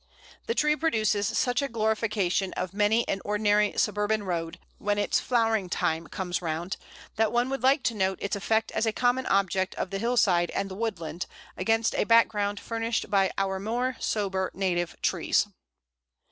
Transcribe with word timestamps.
The 0.47 0.55
tree 0.55 0.75
produces 0.75 1.27
such 1.37 1.61
a 1.61 1.67
glorification 1.67 2.53
of 2.53 2.73
many 2.73 3.07
an 3.07 3.21
ordinary 3.23 3.75
suburban 3.77 4.23
road, 4.23 4.57
when 4.79 4.97
its 4.97 5.19
flowering 5.19 5.69
time 5.69 6.07
comes 6.07 6.41
round, 6.41 6.75
that 7.17 7.31
one 7.31 7.51
would 7.51 7.61
like 7.61 7.83
to 7.83 7.93
note 7.93 8.17
its 8.19 8.35
effect 8.35 8.71
as 8.71 8.87
a 8.87 8.93
common 8.93 9.27
object 9.27 9.75
of 9.75 9.91
the 9.91 9.99
hillside 9.99 10.49
and 10.55 10.71
the 10.71 10.75
woodland, 10.75 11.27
against 11.55 11.93
a 11.93 12.05
background 12.05 12.59
furnished 12.59 13.11
by 13.11 13.29
our 13.37 13.59
more 13.59 13.95
sober 13.99 14.49
native 14.55 14.99
trees. 15.03 15.45